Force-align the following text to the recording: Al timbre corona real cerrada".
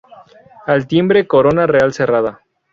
Al 0.65 0.87
timbre 0.87 1.27
corona 1.27 1.67
real 1.67 1.93
cerrada". 1.93 2.41